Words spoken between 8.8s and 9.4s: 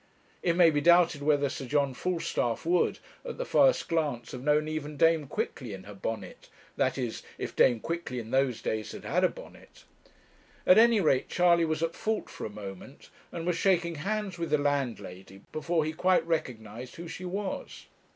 had had a